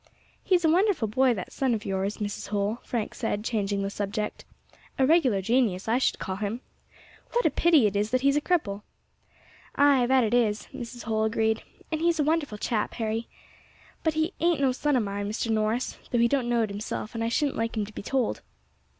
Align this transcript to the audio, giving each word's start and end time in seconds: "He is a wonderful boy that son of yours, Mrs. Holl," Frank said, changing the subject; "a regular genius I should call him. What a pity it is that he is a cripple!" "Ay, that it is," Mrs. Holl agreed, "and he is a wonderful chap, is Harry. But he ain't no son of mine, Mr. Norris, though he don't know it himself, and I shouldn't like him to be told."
"He 0.43 0.55
is 0.55 0.65
a 0.65 0.69
wonderful 0.71 1.07
boy 1.07 1.35
that 1.35 1.51
son 1.51 1.75
of 1.75 1.85
yours, 1.85 2.17
Mrs. 2.17 2.47
Holl," 2.47 2.79
Frank 2.83 3.13
said, 3.13 3.43
changing 3.43 3.83
the 3.83 3.91
subject; 3.91 4.45
"a 4.97 5.05
regular 5.05 5.43
genius 5.43 5.87
I 5.87 5.99
should 5.99 6.17
call 6.17 6.37
him. 6.37 6.61
What 7.33 7.45
a 7.45 7.51
pity 7.51 7.85
it 7.85 7.95
is 7.95 8.09
that 8.09 8.21
he 8.21 8.29
is 8.29 8.35
a 8.35 8.41
cripple!" 8.41 8.81
"Ay, 9.75 10.07
that 10.07 10.23
it 10.23 10.33
is," 10.33 10.67
Mrs. 10.73 11.03
Holl 11.03 11.23
agreed, 11.25 11.61
"and 11.91 12.01
he 12.01 12.09
is 12.09 12.19
a 12.19 12.23
wonderful 12.23 12.57
chap, 12.57 12.93
is 12.93 12.97
Harry. 12.97 13.27
But 14.03 14.15
he 14.15 14.33
ain't 14.39 14.59
no 14.59 14.71
son 14.71 14.95
of 14.95 15.03
mine, 15.03 15.29
Mr. 15.29 15.51
Norris, 15.51 15.99
though 16.09 16.17
he 16.17 16.27
don't 16.27 16.49
know 16.49 16.63
it 16.63 16.71
himself, 16.71 17.13
and 17.13 17.23
I 17.23 17.29
shouldn't 17.29 17.55
like 17.57 17.77
him 17.77 17.85
to 17.85 17.93
be 17.93 18.01
told." 18.01 18.41